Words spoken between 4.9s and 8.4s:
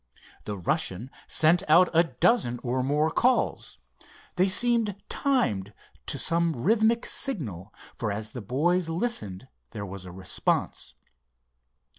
timed to some rhythmic signal, for as